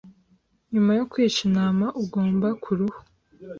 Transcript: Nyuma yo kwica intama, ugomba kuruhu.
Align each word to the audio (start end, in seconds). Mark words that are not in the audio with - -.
Nyuma 0.71 0.91
yo 0.99 1.03
kwica 1.11 1.39
intama, 1.47 1.85
ugomba 2.01 2.47
kuruhu. 2.63 2.99